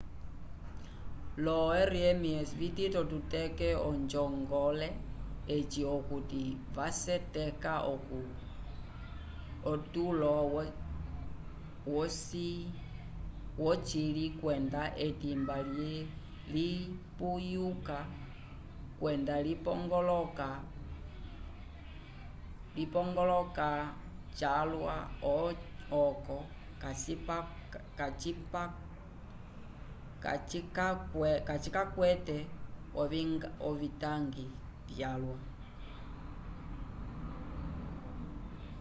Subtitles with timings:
[1.45, 1.59] lo
[1.91, 4.87] rems vitito kuteke onjongole
[5.55, 6.43] eyi okuti
[6.75, 7.73] vaseteka
[9.71, 10.35] otulo
[13.65, 15.57] wocili kwenda etimba
[16.53, 17.97] lipuyuka
[18.99, 19.35] kwenda
[22.75, 23.67] lipongoloka
[24.39, 24.95] calwa
[26.03, 26.37] oco
[31.47, 32.37] kacikakwate
[33.71, 34.45] ovitangi
[34.87, 35.37] vyalwa